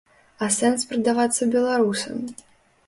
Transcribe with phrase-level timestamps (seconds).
[0.45, 2.17] А сэнс прадавацца беларусам?